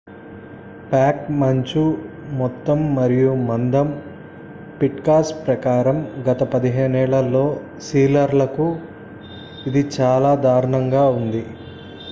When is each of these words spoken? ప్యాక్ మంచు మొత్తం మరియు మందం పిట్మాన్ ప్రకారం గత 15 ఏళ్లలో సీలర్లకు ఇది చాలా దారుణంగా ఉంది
ప్యాక్ 0.85 1.25
మంచు 1.39 1.81
మొత్తం 2.37 2.79
మరియు 2.95 3.33
మందం 3.43 3.89
పిట్మాన్ 4.79 5.29
ప్రకారం 5.43 5.97
గత 6.27 6.47
15 6.55 6.73
ఏళ్లలో 7.03 7.45
సీలర్లకు 7.87 8.67
ఇది 9.67 9.83
చాలా 9.97 10.33
దారుణంగా 10.47 11.05
ఉంది 11.19 11.43